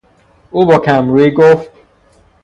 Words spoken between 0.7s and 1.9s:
کم رویی گفت...